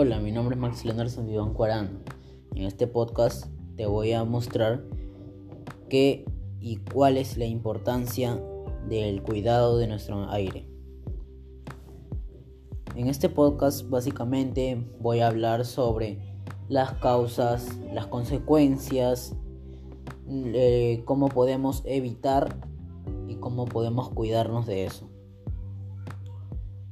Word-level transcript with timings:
Hola, 0.00 0.20
mi 0.20 0.30
nombre 0.30 0.54
es 0.54 0.60
Max 0.60 0.84
Leonardo 0.84 1.10
Sanviván 1.10 1.54
Cuarán. 1.54 2.04
En 2.54 2.62
este 2.62 2.86
podcast 2.86 3.46
te 3.74 3.84
voy 3.84 4.12
a 4.12 4.22
mostrar 4.22 4.84
qué 5.90 6.24
y 6.60 6.76
cuál 6.76 7.16
es 7.16 7.36
la 7.36 7.46
importancia 7.46 8.40
del 8.88 9.24
cuidado 9.24 9.76
de 9.76 9.88
nuestro 9.88 10.30
aire. 10.30 10.68
En 12.94 13.08
este 13.08 13.28
podcast 13.28 13.90
básicamente 13.90 14.88
voy 15.00 15.18
a 15.18 15.26
hablar 15.26 15.64
sobre 15.64 16.20
las 16.68 16.92
causas, 16.98 17.76
las 17.92 18.06
consecuencias, 18.06 19.34
eh, 20.28 21.02
cómo 21.06 21.28
podemos 21.28 21.82
evitar 21.84 22.54
y 23.26 23.34
cómo 23.34 23.64
podemos 23.64 24.10
cuidarnos 24.10 24.64
de 24.64 24.84
eso. 24.84 25.10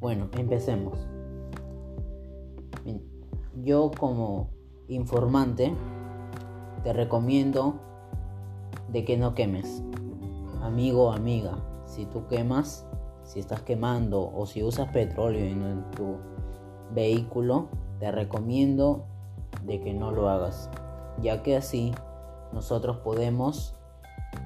Bueno, 0.00 0.30
empecemos. 0.38 0.96
Yo 3.64 3.90
como 3.98 4.50
informante 4.88 5.74
te 6.82 6.92
recomiendo 6.92 7.76
de 8.92 9.06
que 9.06 9.16
no 9.16 9.34
quemes. 9.34 9.82
Amigo 10.60 11.12
amiga, 11.12 11.56
si 11.86 12.04
tú 12.04 12.26
quemas, 12.26 12.86
si 13.22 13.40
estás 13.40 13.62
quemando 13.62 14.30
o 14.34 14.44
si 14.44 14.62
usas 14.62 14.92
petróleo 14.92 15.46
en 15.46 15.90
tu 15.92 16.18
vehículo, 16.90 17.68
te 18.00 18.12
recomiendo 18.12 19.06
de 19.64 19.80
que 19.80 19.94
no 19.94 20.10
lo 20.10 20.28
hagas, 20.28 20.68
ya 21.22 21.42
que 21.42 21.56
así 21.56 21.94
nosotros 22.52 22.98
podemos 22.98 23.74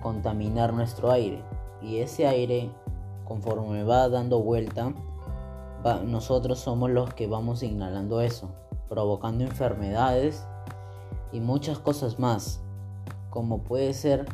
contaminar 0.01 0.73
nuestro 0.73 1.11
aire 1.11 1.43
y 1.83 1.97
ese 1.97 2.29
aire 2.29 2.71
conforme 3.25 3.83
va 3.83 4.09
dando 4.09 4.41
vuelta 4.41 4.95
nosotros 6.05 6.61
somos 6.61 6.91
los 6.91 7.15
que 7.15 7.27
vamos 7.27 7.63
inhalando 7.63 8.21
eso, 8.21 8.51
provocando 8.89 9.45
enfermedades 9.45 10.45
y 11.33 11.41
muchas 11.41 11.79
cosas 11.79 12.19
más, 12.19 12.61
como 13.31 13.63
puede 13.63 13.93
ser 13.95 14.27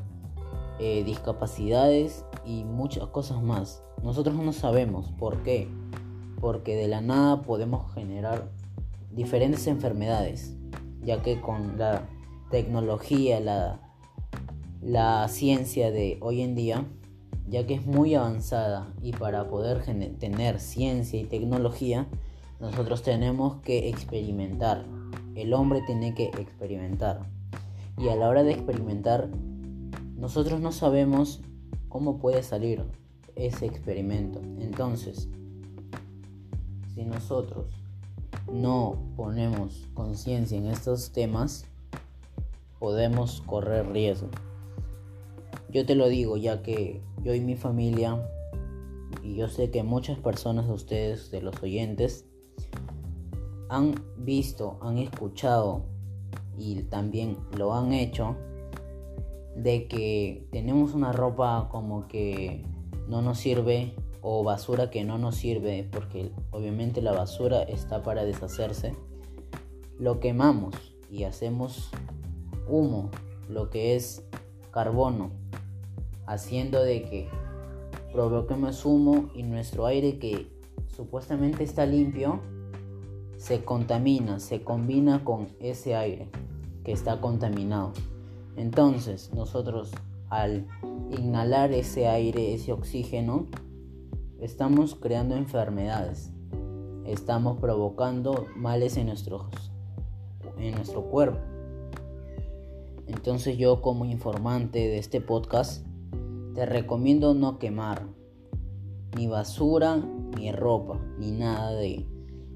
eh, 0.79 1.05
discapacidades 1.05 2.25
y 2.45 2.65
muchas 2.65 3.07
cosas 3.09 3.43
más. 3.43 3.83
Nosotros 4.03 4.37
no 4.37 4.53
sabemos 4.53 5.11
por 5.19 5.43
qué, 5.43 5.69
porque 6.41 6.77
de 6.77 6.89
la 6.89 7.01
nada 7.01 7.43
podemos 7.43 7.93
generar 7.95 8.51
diferentes 9.11 9.67
enfermedades, 9.67 10.57
ya 11.03 11.23
que 11.23 11.41
con 11.41 11.79
la 11.79 12.09
tecnología, 12.51 13.41
la, 13.41 13.81
la 14.83 15.27
ciencia 15.29 15.91
de 15.91 16.19
hoy 16.21 16.43
en 16.43 16.55
día, 16.55 16.85
ya 17.49 17.67
que 17.67 17.75
es 17.75 17.87
muy 17.87 18.15
avanzada 18.15 18.93
y 19.03 19.13
para 19.13 19.49
poder 19.49 19.83
tener 20.19 20.61
ciencia 20.61 21.21
y 21.21 21.25
tecnología, 21.25 22.07
nosotros 22.61 23.03
tenemos 23.03 23.61
que 23.63 23.89
experimentar. 23.89 24.85
El 25.35 25.53
hombre 25.53 25.83
tiene 25.87 26.15
que 26.15 26.27
experimentar. 26.27 27.21
Y 27.99 28.09
a 28.09 28.17
la 28.17 28.29
hora 28.29 28.43
de 28.43 28.53
experimentar, 28.53 29.29
nosotros 30.17 30.61
no 30.61 30.73
sabemos 30.73 31.41
cómo 31.89 32.19
puede 32.19 32.43
salir 32.43 32.85
ese 33.37 33.67
experimento. 33.67 34.41
Entonces, 34.61 35.29
si 36.95 37.05
nosotros 37.05 37.67
no 38.53 38.99
ponemos 39.17 39.87
conciencia 39.95 40.59
en 40.59 40.67
estos 40.67 41.13
temas, 41.13 41.67
podemos 42.79 43.41
correr 43.43 43.91
riesgo. 43.91 44.29
Yo 45.71 45.85
te 45.87 45.95
lo 45.95 46.09
digo 46.09 46.37
ya 46.37 46.63
que 46.63 47.01
yo 47.23 47.35
y 47.35 47.41
mi 47.41 47.57
familia, 47.57 48.25
y 49.23 49.35
yo 49.35 49.49
sé 49.49 49.71
que 49.71 49.83
muchas 49.83 50.19
personas 50.19 50.67
de 50.67 50.73
ustedes, 50.73 51.31
de 51.31 51.43
los 51.43 51.63
oyentes, 51.63 52.27
han 53.75 53.95
visto, 54.17 54.79
han 54.81 54.99
escuchado 54.99 55.83
y 56.57 56.83
también 56.85 57.39
lo 57.57 57.75
han 57.75 57.93
hecho 57.93 58.37
de 59.57 59.87
que 59.87 60.47
tenemos 60.51 60.95
una 60.95 61.13
ropa 61.13 61.69
como 61.71 62.07
que 62.09 62.65
no 63.09 63.23
nos 63.23 63.39
sirve 63.39 63.95
o 64.23 64.43
basura 64.43 64.91
que 64.91 65.05
no 65.05 65.19
nos 65.19 65.37
sirve 65.37 65.89
porque 65.91 66.33
obviamente 66.51 67.03
la 67.03 67.13
basura 67.13 67.63
está 67.63 68.03
para 68.03 68.25
deshacerse. 68.25 68.95
Lo 69.99 70.21
quemamos 70.21 70.75
y 71.11 71.25
hacemos 71.25 71.91
humo 72.69 73.11
lo 73.49 73.71
que 73.71 73.95
es 73.95 74.25
carbono 74.71 75.31
haciendo 76.27 76.83
de 76.83 77.03
que 77.03 77.29
provoquemos 78.13 78.85
humo 78.85 79.29
y 79.35 79.43
nuestro 79.43 79.87
aire 79.87 80.19
que 80.19 80.49
supuestamente 80.89 81.65
está 81.65 81.85
limpio 81.85 82.41
se 83.37 83.65
contamina, 83.65 84.41
se 84.41 84.63
combina 84.63 85.25
con 85.25 85.49
ese 85.61 85.95
aire 85.95 86.29
que 86.85 86.93
está 86.93 87.21
contaminado. 87.21 87.93
Entonces 88.57 89.33
nosotros 89.35 89.93
al 90.31 90.67
inhalar 91.11 91.73
ese 91.73 92.09
aire, 92.09 92.55
ese 92.55 92.73
oxígeno, 92.73 93.47
estamos 94.41 94.95
creando 94.95 95.37
enfermedades, 95.37 96.33
estamos 97.05 97.59
provocando 97.59 98.47
males 98.57 98.97
en, 98.97 99.07
nuestros, 99.07 99.47
en 100.59 100.75
nuestro 100.75 101.03
cuerpo. 101.03 101.39
Entonces 103.07 103.59
yo 103.59 103.81
como 103.83 104.05
informante 104.05 104.79
de 104.79 104.99
este 104.99 105.21
podcast 105.21 105.87
te 106.55 106.67
recomiendo 106.67 107.35
no 107.35 107.59
quemar 107.59 108.07
ni 109.17 109.27
basura, 109.27 109.97
ni 110.37 110.51
ropa, 110.53 110.99
ni 111.19 111.31
nada 111.31 111.73
de 111.73 112.07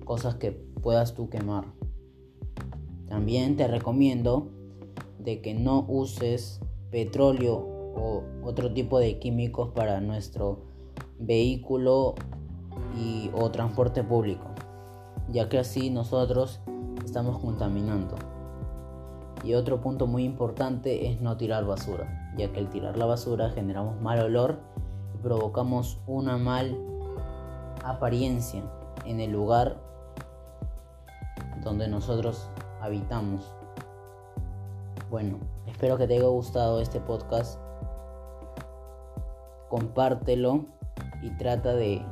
cosas 0.08 0.36
que 0.36 0.52
puedas 0.52 1.12
tú 1.12 1.28
quemar. 1.28 1.64
También 3.08 3.58
te 3.58 3.68
recomiendo 3.68 4.48
de 5.18 5.42
que 5.42 5.52
no 5.52 5.84
uses 5.86 6.60
petróleo 6.90 7.56
o 7.94 8.22
otro 8.42 8.72
tipo 8.72 8.98
de 8.98 9.18
químicos 9.18 9.68
para 9.74 10.00
nuestro 10.00 10.64
vehículo 11.18 12.14
y 12.96 13.30
o 13.34 13.50
transporte 13.50 14.02
público, 14.02 14.46
ya 15.30 15.50
que 15.50 15.58
así 15.58 15.90
nosotros 15.90 16.62
estamos 17.04 17.38
contaminando. 17.38 18.14
Y 19.44 19.52
otro 19.52 19.82
punto 19.82 20.06
muy 20.06 20.24
importante 20.24 21.12
es 21.12 21.20
no 21.20 21.36
tirar 21.36 21.66
basura, 21.66 22.32
ya 22.38 22.50
que 22.50 22.60
al 22.60 22.70
tirar 22.70 22.96
la 22.96 23.04
basura 23.04 23.50
generamos 23.50 24.00
mal 24.00 24.20
olor 24.20 24.58
y 25.14 25.18
provocamos 25.18 26.00
una 26.06 26.38
mal 26.38 26.78
apariencia 27.84 28.62
en 29.04 29.20
el 29.20 29.32
lugar 29.32 29.87
donde 31.68 31.86
nosotros 31.86 32.48
habitamos. 32.80 33.54
Bueno, 35.10 35.38
espero 35.66 35.98
que 35.98 36.06
te 36.06 36.14
haya 36.16 36.26
gustado 36.26 36.80
este 36.80 36.98
podcast. 36.98 37.60
Compártelo 39.68 40.64
y 41.22 41.28
trata 41.36 41.74
de 41.74 42.02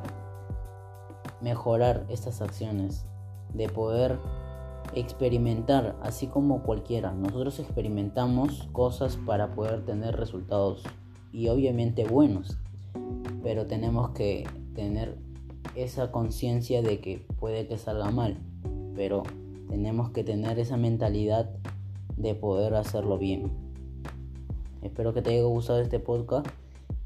mejorar 1.41 2.05
estas 2.11 2.43
acciones, 2.43 3.07
de 3.55 3.71
poder 3.71 4.19
experimentar, 4.95 5.97
así 6.03 6.27
como 6.27 6.63
cualquiera. 6.63 7.13
Nosotros 7.13 7.59
experimentamos 7.59 8.69
cosas 8.73 9.17
para 9.17 9.55
poder 9.55 9.87
tener 9.87 10.17
resultados 10.17 10.83
y 11.33 11.49
obviamente 11.49 12.05
buenos, 12.05 12.59
pero 13.43 13.67
tenemos 13.67 14.11
que 14.11 14.47
tener 14.75 15.17
esa 15.75 16.13
conciencia 16.13 16.83
de 16.83 17.01
que 17.01 17.27
puede 17.41 17.67
que 17.67 17.79
salga 17.79 18.11
mal, 18.11 18.39
pero 18.95 19.23
tenemos 19.69 20.11
que 20.11 20.25
tener 20.25 20.59
esa 20.59 20.77
mentalidad 20.77 21.51
de 22.17 22.35
poder 22.35 22.75
hacerlo 22.75 23.19
bien. 23.19 23.51
Espero 24.83 25.13
que 25.13 25.23
te 25.23 25.31
haya 25.31 25.43
gustado 25.43 25.81
este 25.81 25.99
podcast 25.99 26.47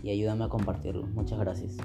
y 0.02 0.10
ayúdame 0.10 0.44
a 0.44 0.48
compartirlo. 0.48 1.06
Muchas 1.06 1.38
gracias. 1.38 1.76